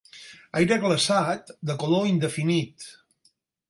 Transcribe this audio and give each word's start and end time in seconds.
Aire 0.59 0.77
glaçat 0.85 1.53
de 1.71 1.75
color 1.87 2.07
indefinit. 2.17 2.91